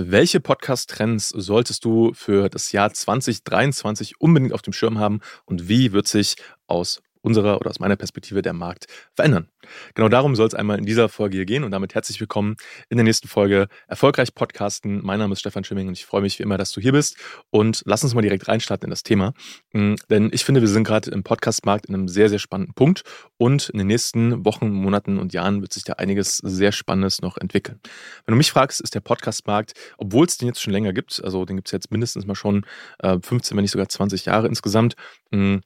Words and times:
Welche 0.00 0.38
Podcast-Trends 0.38 1.30
solltest 1.30 1.84
du 1.84 2.12
für 2.14 2.48
das 2.48 2.70
Jahr 2.70 2.92
2023 2.92 4.20
unbedingt 4.20 4.52
auf 4.52 4.62
dem 4.62 4.72
Schirm 4.72 5.00
haben 5.00 5.18
und 5.44 5.68
wie 5.68 5.90
wird 5.90 6.06
sich 6.06 6.36
aus 6.68 7.02
unserer 7.28 7.60
oder 7.60 7.68
aus 7.68 7.78
meiner 7.78 7.96
Perspektive 7.96 8.40
der 8.40 8.54
Markt 8.54 8.86
verändern. 9.14 9.48
Genau 9.94 10.08
darum 10.08 10.34
soll 10.34 10.46
es 10.46 10.54
einmal 10.54 10.78
in 10.78 10.86
dieser 10.86 11.10
Folge 11.10 11.36
hier 11.36 11.44
gehen 11.44 11.62
und 11.62 11.72
damit 11.72 11.94
herzlich 11.94 12.18
willkommen 12.20 12.56
in 12.88 12.96
der 12.96 13.04
nächsten 13.04 13.28
Folge 13.28 13.68
Erfolgreich 13.86 14.34
Podcasten. 14.34 15.04
Mein 15.04 15.18
Name 15.18 15.34
ist 15.34 15.40
Stefan 15.40 15.62
Schimming 15.62 15.88
und 15.88 15.92
ich 15.92 16.06
freue 16.06 16.22
mich 16.22 16.38
wie 16.38 16.42
immer, 16.42 16.56
dass 16.56 16.72
du 16.72 16.80
hier 16.80 16.92
bist 16.92 17.18
und 17.50 17.82
lass 17.84 18.02
uns 18.02 18.14
mal 18.14 18.22
direkt 18.22 18.48
reinstarten 18.48 18.86
in 18.86 18.90
das 18.90 19.02
Thema, 19.02 19.34
hm, 19.74 19.96
denn 20.08 20.30
ich 20.32 20.42
finde, 20.42 20.62
wir 20.62 20.68
sind 20.68 20.84
gerade 20.84 21.10
im 21.10 21.22
Podcastmarkt 21.22 21.84
in 21.84 21.94
einem 21.94 22.08
sehr, 22.08 22.30
sehr 22.30 22.38
spannenden 22.38 22.72
Punkt 22.72 23.02
und 23.36 23.68
in 23.68 23.76
den 23.76 23.88
nächsten 23.88 24.46
Wochen, 24.46 24.70
Monaten 24.70 25.18
und 25.18 25.34
Jahren 25.34 25.60
wird 25.60 25.74
sich 25.74 25.84
da 25.84 25.94
einiges 25.94 26.38
sehr 26.38 26.72
Spannendes 26.72 27.20
noch 27.20 27.36
entwickeln. 27.36 27.78
Wenn 28.24 28.32
du 28.32 28.38
mich 28.38 28.50
fragst, 28.50 28.80
ist 28.80 28.94
der 28.94 29.00
Podcastmarkt, 29.00 29.74
obwohl 29.98 30.24
es 30.24 30.38
den 30.38 30.48
jetzt 30.48 30.62
schon 30.62 30.72
länger 30.72 30.94
gibt, 30.94 31.22
also 31.22 31.44
den 31.44 31.56
gibt 31.56 31.68
es 31.68 31.72
jetzt 31.72 31.90
mindestens 31.90 32.24
mal 32.24 32.34
schon 32.34 32.64
15, 33.02 33.38
äh, 33.38 33.56
wenn 33.58 33.64
nicht 33.64 33.72
sogar 33.72 33.90
20 33.90 34.24
Jahre 34.24 34.46
insgesamt, 34.46 34.96
hm, 35.30 35.60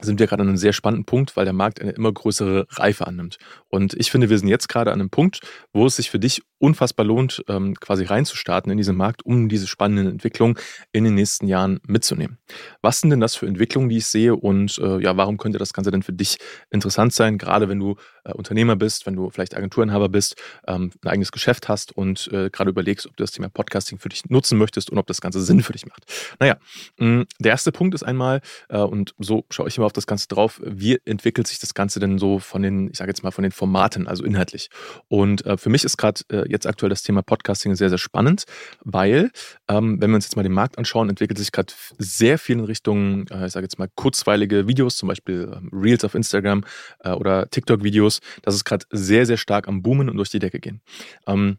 sind 0.00 0.20
wir 0.20 0.26
gerade 0.26 0.42
an 0.42 0.48
einem 0.48 0.56
sehr 0.56 0.72
spannenden 0.72 1.04
Punkt, 1.04 1.36
weil 1.36 1.44
der 1.44 1.54
Markt 1.54 1.80
eine 1.80 1.90
immer 1.90 2.12
größere 2.12 2.66
Reife 2.70 3.06
annimmt. 3.06 3.38
Und 3.68 3.94
ich 3.94 4.10
finde, 4.10 4.30
wir 4.30 4.38
sind 4.38 4.48
jetzt 4.48 4.68
gerade 4.68 4.92
an 4.92 5.00
einem 5.00 5.10
Punkt, 5.10 5.40
wo 5.72 5.86
es 5.86 5.96
sich 5.96 6.10
für 6.10 6.18
dich 6.18 6.42
unfassbar 6.58 7.06
lohnt, 7.06 7.44
ähm, 7.48 7.74
quasi 7.74 8.04
reinzustarten 8.04 8.70
in 8.70 8.78
diesen 8.78 8.96
Markt, 8.96 9.24
um 9.24 9.48
diese 9.48 9.66
spannenden 9.66 10.08
Entwicklungen 10.08 10.56
in 10.92 11.04
den 11.04 11.14
nächsten 11.14 11.46
Jahren 11.46 11.80
mitzunehmen. 11.86 12.38
Was 12.82 13.00
sind 13.00 13.10
denn 13.10 13.20
das 13.20 13.36
für 13.36 13.46
Entwicklungen, 13.46 13.88
die 13.88 13.98
ich 13.98 14.06
sehe 14.06 14.34
und 14.34 14.78
äh, 14.78 15.00
ja, 15.00 15.16
warum 15.16 15.36
könnte 15.36 15.58
das 15.58 15.72
Ganze 15.72 15.90
denn 15.90 16.02
für 16.02 16.12
dich 16.12 16.38
interessant 16.70 17.12
sein, 17.12 17.38
gerade 17.38 17.68
wenn 17.68 17.78
du 17.78 17.96
äh, 18.24 18.32
Unternehmer 18.32 18.76
bist, 18.76 19.06
wenn 19.06 19.14
du 19.14 19.30
vielleicht 19.30 19.56
Agenturinhaber 19.56 20.08
bist, 20.08 20.36
ähm, 20.66 20.90
ein 21.04 21.08
eigenes 21.08 21.32
Geschäft 21.32 21.68
hast 21.68 21.96
und 21.96 22.28
äh, 22.32 22.50
gerade 22.50 22.70
überlegst, 22.70 23.06
ob 23.06 23.16
du 23.16 23.22
das 23.22 23.32
Thema 23.32 23.48
Podcasting 23.48 23.98
für 23.98 24.08
dich 24.08 24.28
nutzen 24.28 24.58
möchtest 24.58 24.90
und 24.90 24.98
ob 24.98 25.06
das 25.06 25.20
Ganze 25.20 25.40
Sinn 25.42 25.62
für 25.62 25.72
dich 25.72 25.86
macht. 25.86 26.04
Naja, 26.40 26.56
mh, 26.98 27.24
der 27.38 27.50
erste 27.50 27.72
Punkt 27.72 27.94
ist 27.94 28.02
einmal, 28.02 28.40
und 28.68 29.14
so 29.18 29.44
schaue 29.50 29.68
ich 29.68 29.76
immer 29.78 29.87
auf 29.88 29.92
das 29.92 30.06
Ganze 30.06 30.28
drauf, 30.28 30.60
wie 30.64 30.98
entwickelt 31.04 31.48
sich 31.48 31.58
das 31.58 31.74
Ganze 31.74 31.98
denn 31.98 32.18
so 32.18 32.38
von 32.38 32.62
den, 32.62 32.90
ich 32.90 32.98
sage 32.98 33.10
jetzt 33.10 33.24
mal, 33.24 33.30
von 33.30 33.42
den 33.42 33.50
Formaten, 33.50 34.06
also 34.06 34.22
inhaltlich. 34.22 34.68
Und 35.08 35.44
äh, 35.44 35.56
für 35.56 35.70
mich 35.70 35.82
ist 35.82 35.96
gerade 35.96 36.20
äh, 36.30 36.48
jetzt 36.48 36.66
aktuell 36.66 36.90
das 36.90 37.02
Thema 37.02 37.22
Podcasting 37.22 37.74
sehr, 37.74 37.88
sehr 37.88 37.98
spannend, 37.98 38.44
weil, 38.84 39.30
ähm, 39.68 40.00
wenn 40.00 40.10
wir 40.10 40.16
uns 40.16 40.26
jetzt 40.26 40.36
mal 40.36 40.42
den 40.42 40.52
Markt 40.52 40.78
anschauen, 40.78 41.08
entwickelt 41.08 41.38
sich 41.38 41.50
gerade 41.50 41.72
sehr 41.98 42.38
viel 42.38 42.58
in 42.58 42.64
Richtung, 42.64 43.26
äh, 43.28 43.46
ich 43.46 43.52
sage 43.52 43.64
jetzt 43.64 43.78
mal, 43.78 43.88
kurzweilige 43.94 44.68
Videos, 44.68 44.96
zum 44.96 45.08
Beispiel 45.08 45.50
ähm, 45.52 45.70
Reels 45.72 46.04
auf 46.04 46.14
Instagram 46.14 46.64
äh, 47.00 47.10
oder 47.10 47.50
TikTok-Videos. 47.50 48.20
Das 48.42 48.54
ist 48.54 48.64
gerade 48.64 48.86
sehr, 48.90 49.26
sehr 49.26 49.38
stark 49.38 49.66
am 49.66 49.82
Boomen 49.82 50.08
und 50.08 50.16
durch 50.16 50.30
die 50.30 50.38
Decke 50.38 50.60
gehen. 50.60 50.82
Ähm, 51.26 51.58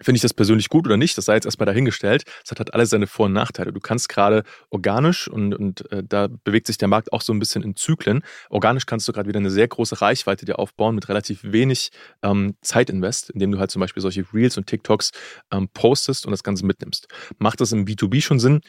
Finde 0.00 0.16
ich 0.16 0.22
das 0.22 0.34
persönlich 0.34 0.68
gut 0.68 0.86
oder 0.86 0.96
nicht? 0.96 1.16
Das 1.16 1.24
sei 1.24 1.34
jetzt 1.34 1.46
erstmal 1.46 1.66
dahingestellt. 1.66 2.24
Es 2.44 2.50
hat 2.50 2.58
halt 2.58 2.74
alles 2.74 2.90
seine 2.90 3.06
Vor- 3.06 3.26
und 3.26 3.32
Nachteile. 3.32 3.72
Du 3.72 3.80
kannst 3.80 4.08
gerade 4.08 4.42
organisch 4.70 5.28
und, 5.28 5.54
und 5.54 5.90
äh, 5.90 6.02
da 6.06 6.28
bewegt 6.44 6.66
sich 6.66 6.76
der 6.76 6.88
Markt 6.88 7.12
auch 7.12 7.22
so 7.22 7.32
ein 7.32 7.38
bisschen 7.38 7.62
in 7.62 7.76
Zyklen. 7.76 8.22
Organisch 8.50 8.86
kannst 8.86 9.08
du 9.08 9.12
gerade 9.12 9.28
wieder 9.28 9.38
eine 9.38 9.50
sehr 9.50 9.68
große 9.68 10.00
Reichweite 10.02 10.44
dir 10.44 10.58
aufbauen 10.58 10.94
mit 10.94 11.08
relativ 11.08 11.40
wenig 11.42 11.90
ähm, 12.22 12.56
Zeitinvest, 12.60 13.30
indem 13.30 13.52
du 13.52 13.58
halt 13.58 13.70
zum 13.70 13.80
Beispiel 13.80 14.02
solche 14.02 14.24
Reels 14.32 14.58
und 14.58 14.66
TikToks 14.66 15.12
ähm, 15.50 15.68
postest 15.72 16.26
und 16.26 16.30
das 16.32 16.42
Ganze 16.42 16.66
mitnimmst. 16.66 17.08
Macht 17.38 17.60
das 17.60 17.72
im 17.72 17.86
B2B 17.86 18.20
schon 18.20 18.38
Sinn? 18.38 18.60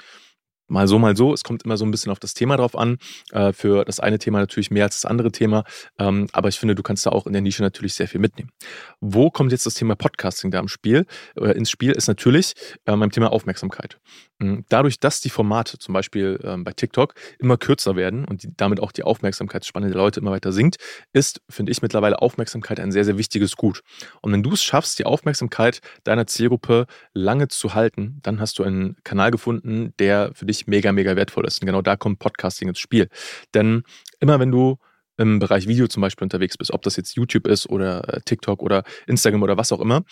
Mal 0.67 0.87
so, 0.87 0.99
mal 0.99 1.15
so. 1.15 1.33
Es 1.33 1.43
kommt 1.43 1.63
immer 1.63 1.77
so 1.77 1.85
ein 1.85 1.91
bisschen 1.91 2.11
auf 2.11 2.19
das 2.19 2.33
Thema 2.33 2.57
drauf 2.57 2.77
an. 2.77 2.97
Äh, 3.31 3.53
für 3.53 3.85
das 3.85 3.99
eine 3.99 4.19
Thema 4.19 4.39
natürlich 4.39 4.71
mehr 4.71 4.85
als 4.85 5.01
das 5.01 5.09
andere 5.09 5.31
Thema. 5.31 5.63
Ähm, 5.99 6.27
aber 6.33 6.49
ich 6.49 6.59
finde, 6.59 6.75
du 6.75 6.83
kannst 6.83 7.05
da 7.05 7.11
auch 7.11 7.27
in 7.27 7.33
der 7.33 7.41
Nische 7.41 7.61
natürlich 7.61 7.93
sehr 7.93 8.07
viel 8.07 8.19
mitnehmen. 8.19 8.51
Wo 8.99 9.29
kommt 9.29 9.51
jetzt 9.51 9.65
das 9.65 9.75
Thema 9.75 9.95
Podcasting 9.95 10.51
da 10.51 10.59
im 10.59 10.67
Spiel, 10.67 11.05
äh, 11.39 11.51
ins 11.51 11.69
Spiel? 11.69 11.91
Ist 11.91 12.07
natürlich 12.07 12.53
äh, 12.85 12.95
beim 12.95 13.11
Thema 13.11 13.31
Aufmerksamkeit. 13.31 13.99
Hm, 14.39 14.65
dadurch, 14.69 14.99
dass 14.99 15.21
die 15.21 15.29
Formate 15.29 15.79
zum 15.79 15.93
Beispiel 15.93 16.39
ähm, 16.43 16.63
bei 16.63 16.71
TikTok 16.71 17.15
immer 17.39 17.57
kürzer 17.57 17.95
werden 17.95 18.25
und 18.25 18.43
die, 18.43 18.49
damit 18.55 18.79
auch 18.79 18.91
die 18.91 19.03
Aufmerksamkeitsspanne 19.03 19.87
der 19.87 19.97
Leute 19.97 20.19
immer 20.19 20.31
weiter 20.31 20.51
sinkt, 20.51 20.77
ist, 21.11 21.41
finde 21.49 21.71
ich, 21.71 21.81
mittlerweile 21.81 22.21
Aufmerksamkeit 22.21 22.79
ein 22.79 22.91
sehr, 22.91 23.05
sehr 23.05 23.17
wichtiges 23.17 23.55
Gut. 23.55 23.81
Und 24.21 24.31
wenn 24.31 24.43
du 24.43 24.53
es 24.53 24.63
schaffst, 24.63 24.99
die 24.99 25.05
Aufmerksamkeit 25.05 25.79
deiner 26.03 26.27
Zielgruppe 26.27 26.85
lange 27.13 27.47
zu 27.47 27.73
halten, 27.73 28.19
dann 28.21 28.39
hast 28.39 28.59
du 28.59 28.63
einen 28.63 28.97
Kanal 29.03 29.31
gefunden, 29.31 29.93
der 29.97 30.31
für 30.33 30.45
dich 30.45 30.56
mega, 30.65 30.91
mega 30.91 31.15
wertvoll 31.15 31.45
ist. 31.45 31.61
Und 31.61 31.67
genau 31.67 31.83
da 31.83 31.95
kommt 31.95 32.17
Podcasting 32.17 32.69
ins 32.69 32.79
Spiel. 32.79 33.09
Denn 33.53 33.83
immer 34.19 34.39
wenn 34.39 34.51
du 34.51 34.77
im 35.17 35.39
Bereich 35.39 35.67
Video 35.67 35.87
zum 35.87 36.01
Beispiel 36.01 36.23
unterwegs 36.23 36.57
bist, 36.57 36.71
ob 36.71 36.81
das 36.83 36.95
jetzt 36.95 37.15
YouTube 37.15 37.47
ist 37.47 37.69
oder 37.69 38.07
äh, 38.11 38.21
TikTok 38.23 38.61
oder 38.63 38.83
Instagram 39.07 39.43
oder 39.43 39.57
was 39.57 39.71
auch 39.71 39.81
immer, 39.81 40.03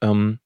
ähm, 0.00 0.38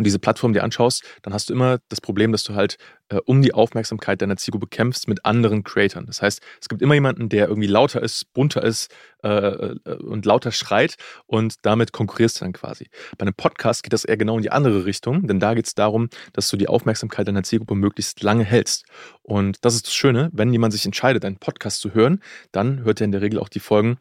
und 0.00 0.04
diese 0.04 0.18
Plattform 0.18 0.54
dir 0.54 0.64
anschaust, 0.64 1.04
dann 1.20 1.34
hast 1.34 1.50
du 1.50 1.52
immer 1.52 1.78
das 1.90 2.00
Problem, 2.00 2.32
dass 2.32 2.42
du 2.42 2.54
halt 2.54 2.78
äh, 3.10 3.18
um 3.26 3.42
die 3.42 3.52
Aufmerksamkeit 3.52 4.22
deiner 4.22 4.38
Zielgruppe 4.38 4.66
kämpfst 4.66 5.08
mit 5.08 5.26
anderen 5.26 5.62
Creatoren. 5.62 6.06
Das 6.06 6.22
heißt, 6.22 6.40
es 6.58 6.70
gibt 6.70 6.80
immer 6.80 6.94
jemanden, 6.94 7.28
der 7.28 7.48
irgendwie 7.48 7.66
lauter 7.66 8.02
ist, 8.02 8.32
bunter 8.32 8.64
ist 8.64 8.90
äh, 9.22 9.28
äh, 9.28 9.96
und 9.96 10.24
lauter 10.24 10.52
schreit 10.52 10.94
und 11.26 11.56
damit 11.66 11.92
konkurrierst 11.92 12.40
du 12.40 12.46
dann 12.46 12.54
quasi. 12.54 12.88
Bei 13.18 13.24
einem 13.24 13.34
Podcast 13.34 13.82
geht 13.82 13.92
das 13.92 14.06
eher 14.06 14.16
genau 14.16 14.38
in 14.38 14.42
die 14.42 14.50
andere 14.50 14.86
Richtung, 14.86 15.26
denn 15.26 15.38
da 15.38 15.52
geht 15.52 15.66
es 15.66 15.74
darum, 15.74 16.08
dass 16.32 16.48
du 16.48 16.56
die 16.56 16.68
Aufmerksamkeit 16.68 17.28
deiner 17.28 17.42
Zielgruppe 17.42 17.74
möglichst 17.74 18.22
lange 18.22 18.44
hältst. 18.44 18.86
Und 19.20 19.62
das 19.66 19.74
ist 19.74 19.86
das 19.86 19.94
Schöne, 19.94 20.30
wenn 20.32 20.50
jemand 20.50 20.72
sich 20.72 20.86
entscheidet, 20.86 21.26
einen 21.26 21.36
Podcast 21.36 21.82
zu 21.82 21.92
hören, 21.92 22.22
dann 22.52 22.84
hört 22.84 23.02
er 23.02 23.04
in 23.04 23.12
der 23.12 23.20
Regel 23.20 23.38
auch 23.38 23.50
die 23.50 23.60
Folgen 23.60 23.98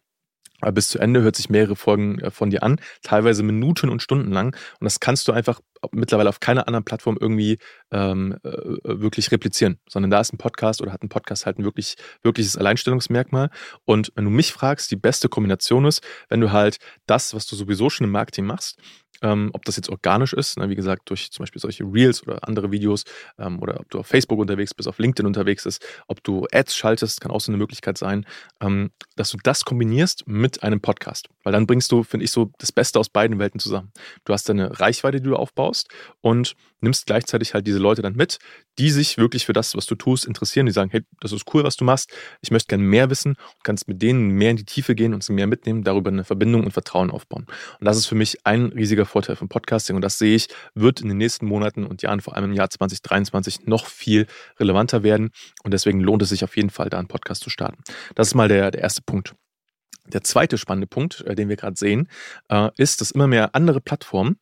aber 0.62 0.74
bis 0.74 0.90
zu 0.90 1.00
Ende 1.00 1.22
hört 1.22 1.36
sich 1.36 1.50
mehrere 1.50 1.76
Folgen 1.76 2.20
äh, 2.20 2.32
von 2.32 2.50
dir 2.50 2.64
an, 2.64 2.80
teilweise 3.04 3.44
Minuten 3.44 3.90
und 3.90 4.02
Stunden 4.02 4.32
lang. 4.32 4.56
Und 4.80 4.86
das 4.86 5.00
kannst 5.00 5.28
du 5.28 5.32
einfach 5.32 5.62
mittlerweile 5.92 6.30
auf 6.30 6.40
keiner 6.40 6.68
anderen 6.68 6.86
Plattform 6.86 7.18
irgendwie 7.20 7.58
ähm, 7.92 8.38
äh, 8.44 8.50
wirklich 8.84 9.32
replizieren, 9.32 9.80
sondern 9.88 10.12
da 10.12 10.20
ist 10.20 10.34
ein 10.34 10.38
Podcast 10.38 10.82
oder 10.82 10.92
hat 10.92 11.04
ein 11.04 11.10
Podcast 11.10 11.46
halt 11.46 11.60
ein 11.60 11.64
wirklich, 11.64 11.96
wirkliches 12.22 12.58
Alleinstellungsmerkmal. 12.58 13.50
Und 13.86 14.12
wenn 14.16 14.26
du 14.26 14.32
mich 14.32 14.52
fragst, 14.52 14.92
die 14.92 14.96
beste 14.96 15.30
Kombination 15.30 15.86
ist, 15.86 16.02
wenn 16.30 16.42
du 16.42 16.52
halt 16.52 16.78
das, 17.06 17.34
was 17.34 17.46
du 17.46 17.56
sowieso 17.56 17.90
schon 17.90 18.06
im 18.06 18.12
Marketing 18.12 18.46
machst, 18.46 18.80
ähm, 19.22 19.50
ob 19.54 19.66
das 19.66 19.76
jetzt 19.76 19.90
organisch 19.90 20.34
ist, 20.34 20.58
ne, 20.58 20.70
wie 20.70 20.76
gesagt, 20.76 21.10
durch 21.10 21.32
zum 21.32 21.44
Beispiel 21.44 21.62
solche 21.62 21.84
Reels 21.84 22.24
oder 22.24 22.48
andere 22.48 22.72
Videos, 22.72 23.04
ähm, 23.38 23.60
oder 23.62 23.80
ob 23.80 23.90
du 23.90 24.00
auf 24.00 24.08
Facebook 24.08 24.40
unterwegs 24.40 24.74
bist, 24.74 24.88
auf 24.88 25.00
LinkedIn 25.00 25.26
unterwegs 25.26 25.64
bist, 25.64 25.86
ob 26.08 26.24
du 26.24 26.46
Ads 26.52 26.76
schaltest, 26.76 27.22
kann 27.22 27.32
auch 27.32 27.42
so 27.42 27.52
eine 27.52 27.58
Möglichkeit 27.58 27.98
sein, 27.98 28.26
ähm, 28.62 28.92
dass 29.16 29.32
du 29.32 29.38
das 29.44 29.66
kombinierst 29.66 30.28
mit 30.28 30.64
einem 30.64 30.82
Podcast. 30.82 31.30
Weil 31.44 31.54
dann 31.54 31.68
bringst 31.68 31.92
du, 31.92 32.04
finde 32.04 32.26
ich, 32.26 32.32
so 32.32 32.52
das 32.60 32.72
Beste 32.72 33.00
aus 33.00 33.10
beiden 33.10 33.40
Welten 33.40 33.60
zusammen. 33.60 33.92
Du 34.26 34.34
hast 34.34 34.48
deine 34.48 34.80
Reichweite, 34.80 35.20
die 35.20 35.30
du 35.30 35.36
aufbaust 35.36 35.69
und 36.22 36.56
nimmst 36.82 37.06
gleichzeitig 37.06 37.54
halt 37.54 37.68
diese 37.68 37.80
Leute 37.80 38.02
dann 38.02 38.16
mit, 38.16 38.40
die 38.78 38.90
sich 38.90 39.18
wirklich 39.18 39.46
für 39.46 39.54
das, 39.54 39.76
was 39.76 39.86
du 39.86 39.96
tust, 39.96 40.26
interessieren. 40.26 40.66
Die 40.66 40.72
sagen, 40.72 40.90
hey, 40.92 41.02
das 41.20 41.32
ist 41.32 41.44
cool, 41.54 41.64
was 41.64 41.76
du 41.76 41.84
machst. 41.84 42.12
Ich 42.42 42.52
möchte 42.52 42.68
gerne 42.68 42.84
mehr 42.84 43.10
wissen 43.10 43.32
und 43.32 43.64
kannst 43.64 43.88
mit 43.88 44.02
denen 44.02 44.30
mehr 44.30 44.52
in 44.52 44.58
die 44.58 44.66
Tiefe 44.66 44.96
gehen 44.96 45.14
und 45.14 45.24
sie 45.24 45.34
mehr 45.34 45.48
mitnehmen, 45.48 45.84
darüber 45.84 46.10
eine 46.10 46.24
Verbindung 46.24 46.64
und 46.64 46.72
Vertrauen 46.72 47.12
aufbauen. 47.12 47.46
Und 47.80 47.86
das 47.86 47.98
ist 47.98 48.06
für 48.06 48.16
mich 48.16 48.46
ein 48.46 48.68
riesiger 48.68 49.06
Vorteil 49.06 49.36
von 49.36 49.50
Podcasting 49.50 49.96
und 49.96 50.02
das 50.02 50.18
sehe 50.18 50.36
ich, 50.36 50.48
wird 50.74 51.02
in 51.02 51.10
den 51.10 51.18
nächsten 51.18 51.46
Monaten 51.46 51.86
und 51.86 52.02
Jahren, 52.02 52.22
vor 52.22 52.36
allem 52.36 52.46
im 52.46 52.54
Jahr 52.54 52.70
2023, 52.70 53.66
noch 53.66 53.86
viel 53.88 54.28
relevanter 54.60 55.04
werden 55.04 55.32
und 55.64 55.74
deswegen 55.74 56.00
lohnt 56.00 56.22
es 56.22 56.30
sich 56.30 56.44
auf 56.44 56.56
jeden 56.56 56.70
Fall, 56.70 56.90
da 56.90 57.00
einen 57.00 57.08
Podcast 57.08 57.44
zu 57.44 57.50
starten. 57.50 57.84
Das 58.16 58.28
ist 58.28 58.36
mal 58.36 58.48
der, 58.48 58.72
der 58.72 58.82
erste 58.82 59.02
Punkt. 59.02 59.36
Der 60.12 60.24
zweite 60.24 60.58
spannende 60.58 60.88
Punkt, 60.88 61.22
äh, 61.22 61.36
den 61.36 61.50
wir 61.50 61.56
gerade 61.56 61.78
sehen, 61.78 62.08
äh, 62.50 62.70
ist, 62.78 63.02
dass 63.02 63.12
immer 63.12 63.28
mehr 63.28 63.54
andere 63.54 63.82
Plattformen 63.82 64.40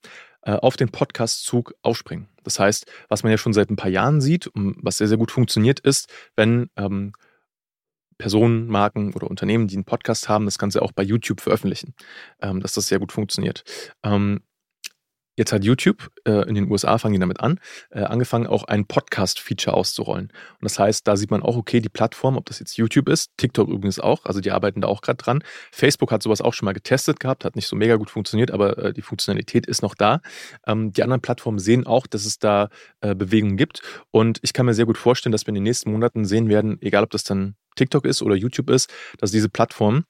auf 0.53 0.77
den 0.77 0.89
Podcast-Zug 0.89 1.73
aufspringen. 1.81 2.27
Das 2.43 2.59
heißt, 2.59 2.85
was 3.09 3.23
man 3.23 3.31
ja 3.31 3.37
schon 3.37 3.53
seit 3.53 3.69
ein 3.69 3.75
paar 3.75 3.89
Jahren 3.89 4.21
sieht, 4.21 4.49
was 4.53 4.97
sehr, 4.97 5.07
sehr 5.07 5.17
gut 5.17 5.31
funktioniert, 5.31 5.79
ist, 5.79 6.09
wenn 6.35 6.69
ähm, 6.77 7.11
Personen, 8.17 8.67
Marken 8.67 9.13
oder 9.13 9.29
Unternehmen, 9.29 9.67
die 9.67 9.75
einen 9.75 9.85
Podcast 9.85 10.27
haben, 10.29 10.45
das 10.45 10.57
Ganze 10.57 10.81
auch 10.81 10.91
bei 10.91 11.03
YouTube 11.03 11.41
veröffentlichen, 11.41 11.93
ähm, 12.41 12.61
dass 12.61 12.73
das 12.73 12.87
sehr 12.87 12.99
gut 12.99 13.11
funktioniert. 13.11 13.63
Ähm, 14.03 14.41
Jetzt 15.37 15.53
hat 15.53 15.63
YouTube 15.63 16.09
äh, 16.25 16.49
in 16.49 16.55
den 16.55 16.69
USA, 16.69 16.97
fangen 16.97 17.13
die 17.13 17.19
damit 17.19 17.39
an, 17.39 17.59
äh, 17.91 17.99
angefangen 17.99 18.47
auch 18.47 18.63
ein 18.63 18.87
Podcast-Feature 18.87 19.77
auszurollen. 19.77 20.29
Und 20.31 20.63
das 20.63 20.79
heißt, 20.79 21.07
da 21.07 21.15
sieht 21.15 21.29
man 21.29 21.43
auch, 21.43 21.55
okay, 21.55 21.79
die 21.79 21.89
Plattform, 21.89 22.37
ob 22.37 22.45
das 22.45 22.57
jetzt 22.59 22.75
YouTube 22.75 23.07
ist, 23.07 23.29
TikTok 23.37 23.69
übrigens 23.69 23.99
auch, 23.99 24.25
also 24.25 24.41
die 24.41 24.49
arbeiten 24.49 24.81
da 24.81 24.87
auch 24.87 25.01
gerade 25.01 25.17
dran. 25.17 25.43
Facebook 25.71 26.11
hat 26.11 26.23
sowas 26.23 26.41
auch 26.41 26.55
schon 26.55 26.65
mal 26.65 26.73
getestet 26.73 27.19
gehabt, 27.19 27.45
hat 27.45 27.55
nicht 27.55 27.67
so 27.67 27.75
mega 27.75 27.97
gut 27.97 28.09
funktioniert, 28.09 28.49
aber 28.49 28.79
äh, 28.79 28.93
die 28.93 29.03
Funktionalität 29.03 29.67
ist 29.67 29.83
noch 29.83 29.93
da. 29.93 30.21
Ähm, 30.65 30.91
die 30.91 31.03
anderen 31.03 31.21
Plattformen 31.21 31.59
sehen 31.59 31.85
auch, 31.85 32.07
dass 32.07 32.25
es 32.25 32.39
da 32.39 32.69
äh, 33.01 33.13
Bewegungen 33.13 33.57
gibt. 33.57 33.83
Und 34.09 34.39
ich 34.41 34.53
kann 34.53 34.65
mir 34.65 34.73
sehr 34.73 34.87
gut 34.87 34.97
vorstellen, 34.97 35.31
dass 35.31 35.45
wir 35.45 35.49
in 35.49 35.55
den 35.55 35.63
nächsten 35.63 35.91
Monaten 35.91 36.25
sehen 36.25 36.49
werden, 36.49 36.79
egal 36.81 37.03
ob 37.03 37.11
das 37.11 37.23
dann 37.23 37.55
TikTok 37.75 38.05
ist 38.05 38.23
oder 38.23 38.35
YouTube 38.35 38.71
ist, 38.71 38.91
dass 39.19 39.29
diese 39.29 39.49
Plattformen 39.49 40.05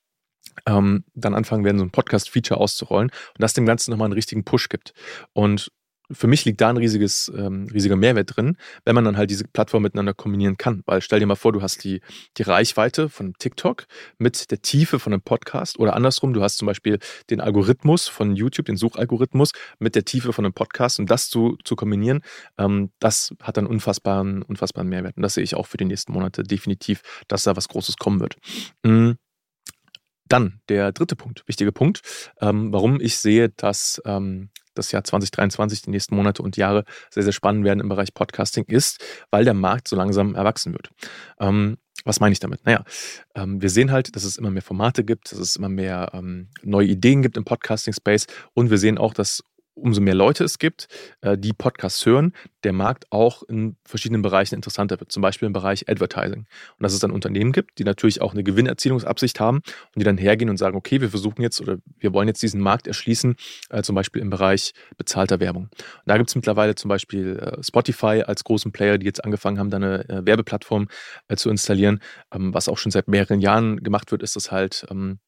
ähm, 0.65 1.03
dann 1.13 1.33
anfangen 1.33 1.63
werden, 1.65 1.79
so 1.79 1.85
ein 1.85 1.91
Podcast-Feature 1.91 2.59
auszurollen 2.59 3.09
und 3.09 3.41
das 3.41 3.53
dem 3.53 3.65
Ganzen 3.65 3.91
nochmal 3.91 4.07
einen 4.07 4.13
richtigen 4.13 4.43
Push 4.43 4.69
gibt. 4.69 4.93
Und 5.33 5.71
für 6.11 6.27
mich 6.27 6.45
liegt 6.45 6.61
da 6.61 6.69
ein 6.69 6.77
riesiges, 6.77 7.31
ähm, 7.35 7.67
riesiger 7.73 7.95
Mehrwert 7.95 8.35
drin, 8.35 8.57
wenn 8.85 8.95
man 8.95 9.03
dann 9.03 9.17
halt 9.17 9.29
diese 9.29 9.45
Plattform 9.45 9.83
miteinander 9.83 10.13
kombinieren 10.13 10.57
kann. 10.57 10.83
Weil 10.85 11.01
stell 11.01 11.19
dir 11.19 11.25
mal 11.25 11.35
vor, 11.35 11.51
du 11.51 11.61
hast 11.61 11.83
die, 11.83 12.01
die 12.37 12.43
Reichweite 12.43 13.09
von 13.09 13.33
TikTok 13.37 13.85
mit 14.17 14.49
der 14.51 14.61
Tiefe 14.61 14.99
von 14.99 15.13
einem 15.13 15.21
Podcast 15.21 15.79
oder 15.79 15.95
andersrum, 15.95 16.33
du 16.33 16.41
hast 16.41 16.57
zum 16.57 16.65
Beispiel 16.65 16.99
den 17.29 17.41
Algorithmus 17.41 18.07
von 18.07 18.35
YouTube, 18.35 18.67
den 18.67 18.77
Suchalgorithmus 18.77 19.51
mit 19.79 19.95
der 19.95 20.05
Tiefe 20.05 20.33
von 20.33 20.45
einem 20.45 20.53
Podcast 20.53 20.99
und 20.99 21.09
das 21.09 21.29
zu, 21.29 21.57
zu 21.63 21.75
kombinieren, 21.75 22.21
ähm, 22.57 22.91
das 22.99 23.33
hat 23.41 23.57
dann 23.57 23.67
unfassbaren, 23.67 24.43
unfassbaren 24.43 24.89
Mehrwert. 24.89 25.17
Und 25.17 25.23
das 25.23 25.33
sehe 25.33 25.43
ich 25.43 25.55
auch 25.55 25.67
für 25.67 25.77
die 25.77 25.85
nächsten 25.85 26.13
Monate 26.13 26.43
definitiv, 26.43 27.01
dass 27.27 27.43
da 27.43 27.55
was 27.55 27.67
Großes 27.67 27.97
kommen 27.97 28.19
wird. 28.19 28.37
Mhm. 28.83 29.17
Dann 30.27 30.61
der 30.69 30.91
dritte 30.91 31.15
Punkt, 31.15 31.43
wichtiger 31.47 31.71
Punkt, 31.71 32.01
ähm, 32.41 32.71
warum 32.71 32.99
ich 32.99 33.17
sehe, 33.17 33.49
dass 33.49 34.01
ähm, 34.05 34.49
das 34.77 34.91
Jahr 34.91 35.03
2023, 35.03 35.81
die 35.81 35.89
nächsten 35.89 36.15
Monate 36.15 36.43
und 36.43 36.57
Jahre 36.57 36.83
sehr, 37.09 37.23
sehr 37.23 37.33
spannend 37.33 37.65
werden 37.65 37.79
im 37.79 37.89
Bereich 37.89 38.13
Podcasting, 38.13 38.65
ist, 38.65 39.03
weil 39.31 39.43
der 39.43 39.53
Markt 39.53 39.87
so 39.87 39.95
langsam 39.95 40.35
erwachsen 40.35 40.73
wird. 40.73 40.91
Ähm, 41.39 41.77
was 42.05 42.19
meine 42.19 42.31
ich 42.33 42.39
damit? 42.39 42.65
Naja, 42.65 42.83
ähm, 43.35 43.61
wir 43.61 43.69
sehen 43.69 43.91
halt, 43.91 44.15
dass 44.15 44.23
es 44.23 44.37
immer 44.37 44.51
mehr 44.51 44.61
Formate 44.61 45.03
gibt, 45.03 45.31
dass 45.31 45.39
es 45.39 45.55
immer 45.55 45.69
mehr 45.69 46.11
ähm, 46.13 46.49
neue 46.63 46.87
Ideen 46.87 47.21
gibt 47.21 47.37
im 47.37 47.43
Podcasting-Space 47.43 48.27
und 48.53 48.69
wir 48.69 48.77
sehen 48.77 48.97
auch, 48.97 49.13
dass 49.13 49.43
umso 49.77 50.01
mehr 50.01 50.15
Leute 50.15 50.43
es 50.43 50.59
gibt, 50.59 50.87
äh, 51.21 51.37
die 51.37 51.53
Podcasts 51.53 52.05
hören, 52.05 52.33
der 52.63 52.73
Markt 52.73 53.05
auch 53.11 53.43
in 53.43 53.77
verschiedenen 53.83 54.21
Bereichen 54.21 54.55
interessanter 54.55 54.99
wird, 54.99 55.11
zum 55.11 55.21
Beispiel 55.21 55.45
im 55.45 55.53
Bereich 55.53 55.87
Advertising. 55.89 56.45
Und 56.77 56.83
dass 56.83 56.93
es 56.93 56.99
dann 56.99 57.11
Unternehmen 57.11 57.51
gibt, 57.51 57.79
die 57.79 57.83
natürlich 57.83 58.21
auch 58.21 58.33
eine 58.33 58.43
Gewinnerzielungsabsicht 58.43 59.39
haben 59.39 59.57
und 59.57 59.95
die 59.95 60.03
dann 60.03 60.17
hergehen 60.17 60.49
und 60.49 60.57
sagen, 60.57 60.75
okay, 60.75 61.01
wir 61.01 61.09
versuchen 61.09 61.41
jetzt 61.41 61.61
oder 61.61 61.77
wir 61.99 62.13
wollen 62.13 62.27
jetzt 62.27 62.41
diesen 62.41 62.61
Markt 62.61 62.87
erschließen, 62.87 63.35
äh, 63.69 63.81
zum 63.83 63.95
Beispiel 63.95 64.21
im 64.21 64.29
Bereich 64.29 64.73
bezahlter 64.97 65.39
Werbung. 65.39 65.63
Und 65.65 66.03
da 66.05 66.17
gibt 66.17 66.29
es 66.29 66.35
mittlerweile 66.35 66.75
zum 66.75 66.89
Beispiel 66.89 67.37
äh, 67.37 67.63
Spotify 67.63 68.23
als 68.25 68.43
großen 68.43 68.71
Player, 68.71 68.97
die 68.97 69.05
jetzt 69.05 69.23
angefangen 69.23 69.59
haben, 69.59 69.69
da 69.69 69.77
eine 69.77 70.05
Werbeplattform 70.07 70.87
zu 71.35 71.49
installieren. 71.49 71.99
Ähm, 72.33 72.53
was 72.53 72.67
auch 72.67 72.77
schon 72.77 72.91
seit 72.91 73.07
mehreren 73.07 73.39
Jahren 73.39 73.77
gemacht 73.83 74.11
wird, 74.11 74.23
ist 74.23 74.35
das 74.35 74.51
halt, 74.51 74.85
ähm, 74.89 75.19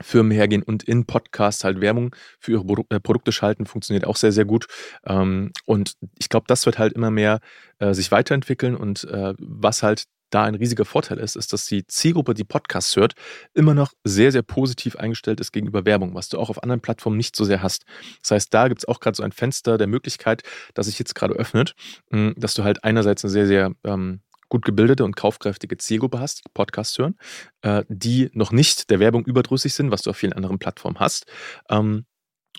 Firmen 0.00 0.32
hergehen 0.32 0.62
und 0.62 0.82
in 0.82 1.06
Podcasts 1.06 1.64
halt 1.64 1.80
Werbung 1.80 2.14
für 2.40 2.52
ihre 2.52 2.84
äh, 2.90 3.00
Produkte 3.00 3.32
schalten, 3.32 3.66
funktioniert 3.66 4.06
auch 4.06 4.16
sehr, 4.16 4.32
sehr 4.32 4.44
gut. 4.44 4.66
Ähm, 5.06 5.52
und 5.64 5.94
ich 6.18 6.28
glaube, 6.28 6.44
das 6.48 6.66
wird 6.66 6.78
halt 6.78 6.92
immer 6.92 7.10
mehr 7.10 7.40
äh, 7.78 7.94
sich 7.94 8.10
weiterentwickeln 8.10 8.76
und 8.76 9.04
äh, 9.04 9.34
was 9.38 9.82
halt 9.82 10.04
da 10.30 10.44
ein 10.44 10.54
riesiger 10.54 10.84
Vorteil 10.84 11.18
ist, 11.18 11.36
ist, 11.36 11.52
dass 11.52 11.66
die 11.66 11.86
Zielgruppe, 11.86 12.34
die 12.34 12.44
Podcasts 12.44 12.96
hört, 12.96 13.14
immer 13.54 13.74
noch 13.74 13.92
sehr, 14.04 14.32
sehr 14.32 14.42
positiv 14.42 14.96
eingestellt 14.96 15.40
ist 15.40 15.52
gegenüber 15.52 15.84
Werbung, 15.84 16.14
was 16.14 16.28
du 16.28 16.38
auch 16.38 16.50
auf 16.50 16.62
anderen 16.62 16.80
Plattformen 16.80 17.16
nicht 17.16 17.36
so 17.36 17.44
sehr 17.44 17.62
hast. 17.62 17.84
Das 18.22 18.32
heißt, 18.32 18.54
da 18.54 18.68
gibt 18.68 18.80
es 18.80 18.88
auch 18.88 19.00
gerade 19.00 19.16
so 19.16 19.22
ein 19.22 19.32
Fenster 19.32 19.78
der 19.78 19.86
Möglichkeit, 19.86 20.42
das 20.74 20.86
sich 20.86 20.98
jetzt 20.98 21.14
gerade 21.14 21.34
öffnet, 21.34 21.74
hm, 22.10 22.34
dass 22.36 22.54
du 22.54 22.64
halt 22.64 22.84
einerseits 22.84 23.24
eine 23.24 23.30
sehr, 23.30 23.46
sehr 23.46 23.72
ähm, 23.84 24.20
gut 24.48 24.64
gebildete 24.64 25.04
und 25.04 25.16
kaufkräftige 25.16 25.76
Zielgruppe 25.76 26.20
hast, 26.20 26.44
die 26.44 26.50
Podcasts 26.52 26.98
hören, 26.98 27.16
äh, 27.62 27.84
die 27.88 28.30
noch 28.32 28.52
nicht 28.52 28.90
der 28.90 29.00
Werbung 29.00 29.24
überdrüssig 29.24 29.74
sind, 29.74 29.90
was 29.90 30.02
du 30.02 30.10
auf 30.10 30.16
vielen 30.16 30.32
anderen 30.32 30.58
Plattformen 30.58 30.98
hast. 30.98 31.26
Ähm, 31.70 32.06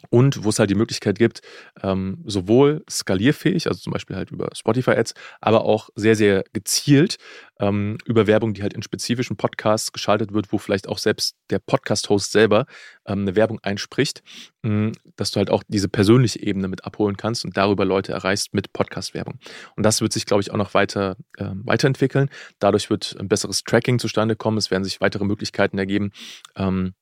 und 0.09 0.43
wo 0.43 0.49
es 0.49 0.59
halt 0.59 0.69
die 0.69 0.75
Möglichkeit 0.75 1.17
gibt, 1.17 1.41
ähm, 1.83 2.23
sowohl 2.25 2.83
skalierfähig, 2.89 3.67
also 3.67 3.79
zum 3.79 3.93
Beispiel 3.93 4.15
halt 4.15 4.31
über 4.31 4.49
Spotify-Ads, 4.53 5.13
aber 5.41 5.65
auch 5.65 5.89
sehr, 5.95 6.15
sehr 6.15 6.43
gezielt 6.53 7.17
ähm, 7.59 7.97
über 8.05 8.27
Werbung, 8.27 8.53
die 8.53 8.61
halt 8.61 8.73
in 8.73 8.81
spezifischen 8.81 9.37
Podcasts 9.37 9.91
geschaltet 9.91 10.33
wird, 10.33 10.51
wo 10.51 10.57
vielleicht 10.57 10.87
auch 10.87 10.97
selbst 10.97 11.35
der 11.49 11.59
Podcast-Host 11.59 12.31
selber 12.31 12.65
ähm, 13.05 13.21
eine 13.21 13.35
Werbung 13.35 13.59
einspricht, 13.61 14.23
mh, 14.63 14.69
hm, 14.69 14.91
dass 15.15 15.31
du 15.31 15.37
halt 15.37 15.49
auch 15.49 15.63
diese 15.67 15.89
persönliche 15.89 16.41
Ebene 16.41 16.67
mit 16.67 16.85
abholen 16.85 17.17
kannst 17.17 17.45
und 17.45 17.57
darüber 17.57 17.85
Leute 17.85 18.13
erreichst 18.13 18.53
mit 18.53 18.71
Podcast-Werbung. 18.73 19.39
Und 19.75 19.85
das 19.85 20.01
wird 20.01 20.13
sich, 20.13 20.25
glaube 20.25 20.41
ich, 20.41 20.51
auch 20.51 20.57
noch 20.57 20.73
weiter 20.73 21.17
äh, 21.37 21.51
weiterentwickeln. 21.63 22.29
Dadurch 22.59 22.89
wird 22.89 23.15
ein 23.19 23.27
besseres 23.27 23.63
Tracking 23.63 23.99
zustande 23.99 24.35
kommen. 24.35 24.57
Es 24.57 24.71
werden 24.71 24.83
sich 24.83 25.01
weitere 25.01 25.25
Möglichkeiten 25.25 25.77
ergeben, 25.77 26.11
ähm, 26.55 26.93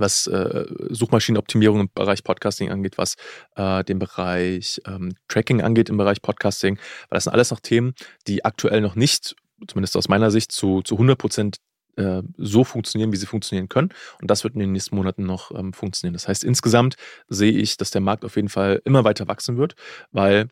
was 0.00 0.26
äh, 0.26 0.64
Suchmaschinenoptimierung 0.90 1.80
im 1.80 1.90
Bereich 1.94 2.24
Podcasting 2.24 2.70
angeht, 2.70 2.98
was 2.98 3.16
äh, 3.56 3.84
den 3.84 3.98
Bereich 3.98 4.80
ähm, 4.86 5.14
Tracking 5.28 5.62
angeht 5.62 5.88
im 5.88 5.96
Bereich 5.96 6.22
Podcasting, 6.22 6.76
weil 7.08 7.16
das 7.16 7.24
sind 7.24 7.32
alles 7.32 7.50
noch 7.50 7.60
Themen, 7.60 7.94
die 8.26 8.44
aktuell 8.44 8.80
noch 8.80 8.94
nicht, 8.94 9.36
zumindest 9.66 9.96
aus 9.96 10.08
meiner 10.08 10.30
Sicht, 10.30 10.52
zu, 10.52 10.82
zu 10.82 10.94
100 10.94 11.18
Prozent 11.18 11.56
äh, 11.96 12.22
so 12.36 12.64
funktionieren, 12.64 13.12
wie 13.12 13.16
sie 13.16 13.26
funktionieren 13.26 13.68
können. 13.68 13.90
Und 14.20 14.30
das 14.30 14.44
wird 14.44 14.54
in 14.54 14.60
den 14.60 14.72
nächsten 14.72 14.96
Monaten 14.96 15.24
noch 15.24 15.50
ähm, 15.52 15.72
funktionieren. 15.72 16.14
Das 16.14 16.28
heißt, 16.28 16.44
insgesamt 16.44 16.96
sehe 17.28 17.52
ich, 17.52 17.76
dass 17.76 17.90
der 17.90 18.02
Markt 18.02 18.24
auf 18.24 18.36
jeden 18.36 18.48
Fall 18.48 18.82
immer 18.84 19.04
weiter 19.04 19.28
wachsen 19.28 19.56
wird, 19.56 19.74
weil 20.12 20.48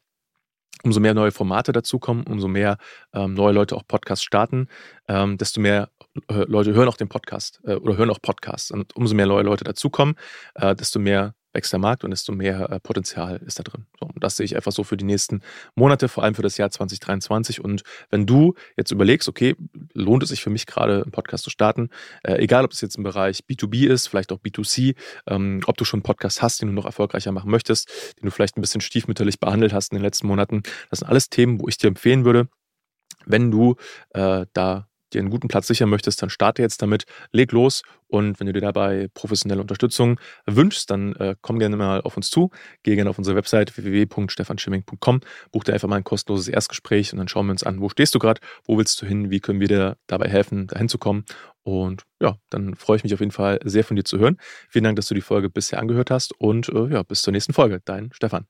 umso 0.82 1.00
mehr 1.00 1.14
neue 1.14 1.32
Formate 1.32 1.72
dazukommen, 1.72 2.26
umso 2.26 2.48
mehr 2.48 2.78
ähm, 3.12 3.34
neue 3.34 3.52
Leute 3.52 3.76
auch 3.76 3.86
Podcasts 3.86 4.24
starten, 4.24 4.68
ähm, 5.08 5.38
desto 5.38 5.60
mehr 5.60 5.90
Leute 6.28 6.74
hören 6.74 6.88
auch 6.88 6.96
den 6.96 7.08
Podcast 7.08 7.60
äh, 7.64 7.74
oder 7.74 7.96
hören 7.96 8.10
auch 8.10 8.20
Podcasts. 8.20 8.70
Und 8.70 8.94
umso 8.96 9.14
mehr 9.14 9.26
neue 9.26 9.42
Leute 9.42 9.64
dazukommen, 9.64 10.14
äh, 10.54 10.74
desto 10.74 10.98
mehr 10.98 11.34
wächst 11.54 11.72
der 11.72 11.78
Markt 11.78 12.04
und 12.04 12.10
desto 12.10 12.32
mehr 12.32 12.70
äh, 12.70 12.80
Potenzial 12.80 13.40
ist 13.46 13.58
da 13.58 13.62
drin. 13.62 13.86
So, 13.98 14.06
und 14.06 14.22
das 14.22 14.36
sehe 14.36 14.44
ich 14.44 14.56
einfach 14.56 14.72
so 14.72 14.84
für 14.84 14.96
die 14.96 15.04
nächsten 15.04 15.40
Monate, 15.74 16.08
vor 16.08 16.24
allem 16.24 16.34
für 16.34 16.42
das 16.42 16.58
Jahr 16.58 16.70
2023. 16.70 17.62
Und 17.62 17.82
wenn 18.10 18.26
du 18.26 18.54
jetzt 18.76 18.90
überlegst, 18.90 19.28
okay, 19.28 19.54
lohnt 19.92 20.22
es 20.24 20.30
sich 20.30 20.42
für 20.42 20.50
mich 20.50 20.66
gerade 20.66 21.02
einen 21.02 21.12
Podcast 21.12 21.44
zu 21.44 21.50
starten, 21.50 21.90
äh, 22.24 22.34
egal 22.34 22.64
ob 22.64 22.72
es 22.72 22.80
jetzt 22.80 22.96
im 22.96 23.04
Bereich 23.04 23.44
B2B 23.48 23.86
ist, 23.86 24.08
vielleicht 24.08 24.32
auch 24.32 24.38
B2C, 24.38 24.96
ähm, 25.28 25.60
ob 25.66 25.76
du 25.78 25.84
schon 25.84 25.98
einen 25.98 26.04
Podcast 26.04 26.42
hast, 26.42 26.60
den 26.60 26.68
du 26.68 26.74
noch 26.74 26.86
erfolgreicher 26.86 27.32
machen 27.32 27.50
möchtest, 27.50 27.88
den 28.18 28.26
du 28.26 28.30
vielleicht 28.30 28.56
ein 28.56 28.60
bisschen 28.60 28.80
stiefmütterlich 28.80 29.38
behandelt 29.38 29.72
hast 29.72 29.92
in 29.92 29.98
den 29.98 30.04
letzten 30.04 30.26
Monaten, 30.26 30.62
das 30.90 31.00
sind 31.00 31.08
alles 31.08 31.30
Themen, 31.30 31.60
wo 31.60 31.68
ich 31.68 31.78
dir 31.78 31.88
empfehlen 31.88 32.24
würde, 32.24 32.48
wenn 33.26 33.50
du 33.50 33.76
äh, 34.10 34.46
da 34.52 34.88
dir 35.14 35.20
einen 35.20 35.30
guten 35.30 35.48
Platz 35.48 35.66
sichern 35.66 35.88
möchtest, 35.88 36.20
dann 36.22 36.30
starte 36.30 36.62
jetzt 36.62 36.82
damit, 36.82 37.04
leg 37.32 37.52
los 37.52 37.82
und 38.08 38.38
wenn 38.38 38.46
du 38.46 38.52
dir 38.52 38.60
dabei 38.60 39.08
professionelle 39.14 39.60
Unterstützung 39.60 40.20
wünschst, 40.46 40.90
dann 40.90 41.14
äh, 41.16 41.36
komm 41.40 41.58
gerne 41.58 41.76
mal 41.76 42.02
auf 42.02 42.16
uns 42.16 42.30
zu, 42.30 42.50
geh 42.82 42.94
gerne 42.94 43.10
auf 43.10 43.18
unsere 43.18 43.36
Website 43.36 43.76
www.stefanschimming.com, 43.76 45.20
buch 45.52 45.64
dir 45.64 45.72
einfach 45.72 45.88
mal 45.88 45.96
ein 45.96 46.04
kostenloses 46.04 46.48
Erstgespräch 46.48 47.12
und 47.12 47.18
dann 47.18 47.28
schauen 47.28 47.46
wir 47.46 47.52
uns 47.52 47.62
an, 47.62 47.80
wo 47.80 47.88
stehst 47.88 48.14
du 48.14 48.18
gerade, 48.18 48.40
wo 48.64 48.78
willst 48.78 49.00
du 49.00 49.06
hin, 49.06 49.30
wie 49.30 49.40
können 49.40 49.60
wir 49.60 49.68
dir 49.68 49.96
dabei 50.06 50.28
helfen, 50.28 50.66
dahin 50.66 50.88
zu 50.88 50.98
kommen 50.98 51.24
und 51.62 52.02
ja, 52.20 52.36
dann 52.50 52.74
freue 52.74 52.98
ich 52.98 53.04
mich 53.04 53.14
auf 53.14 53.20
jeden 53.20 53.32
Fall 53.32 53.58
sehr 53.64 53.84
von 53.84 53.96
dir 53.96 54.04
zu 54.04 54.18
hören. 54.18 54.36
Vielen 54.68 54.84
Dank, 54.84 54.96
dass 54.96 55.06
du 55.06 55.14
die 55.14 55.22
Folge 55.22 55.50
bisher 55.50 55.78
angehört 55.78 56.10
hast 56.10 56.38
und 56.38 56.68
äh, 56.68 56.88
ja, 56.88 57.02
bis 57.02 57.22
zur 57.22 57.32
nächsten 57.32 57.54
Folge. 57.54 57.80
Dein 57.84 58.12
Stefan. 58.12 58.46